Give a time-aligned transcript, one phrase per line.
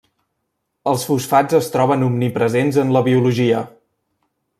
[0.91, 3.61] Els fosfats es troben omnipresents en la biologia.